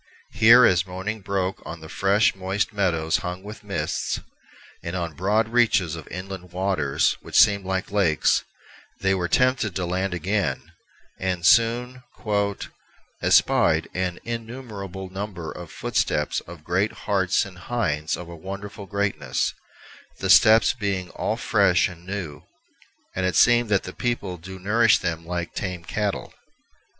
Here, 0.31 0.65
as 0.65 0.87
morning 0.87 1.21
broke 1.21 1.61
on 1.63 1.79
the 1.81 1.87
fresh, 1.87 2.33
moist 2.33 2.73
meadows 2.73 3.17
hung 3.17 3.43
with 3.43 3.63
mists, 3.63 4.19
and 4.81 4.95
on 4.95 5.13
broad 5.13 5.49
reaches 5.49 5.95
of 5.95 6.07
inland 6.07 6.51
waters 6.51 7.17
which 7.21 7.37
seemed 7.37 7.65
like 7.65 7.91
lakes, 7.91 8.43
they 9.01 9.13
were 9.13 9.27
tempted 9.27 9.75
to 9.75 9.85
land 9.85 10.15
again, 10.15 10.71
and 11.19 11.45
soon 11.45 12.01
"espied 13.21 13.89
an 13.93 14.19
innumerable 14.23 15.11
number 15.11 15.51
of 15.51 15.71
footesteps 15.71 16.39
of 16.47 16.63
great 16.63 16.91
Hartes 17.05 17.45
and 17.45 17.59
Hindes 17.59 18.17
of 18.17 18.27
a 18.27 18.35
wonderfull 18.35 18.87
greatnesse, 18.89 19.53
the 20.17 20.31
steppes 20.31 20.73
being 20.73 21.11
all 21.11 21.37
fresh 21.37 21.87
and 21.87 22.07
new, 22.07 22.41
and 23.15 23.23
it 23.27 23.35
seemeth 23.35 23.69
that 23.69 23.83
the 23.83 23.93
people 23.93 24.37
doe 24.37 24.57
nourish 24.57 24.97
them 24.97 25.27
like 25.27 25.53
tame 25.53 25.83
Cattell." 25.83 26.33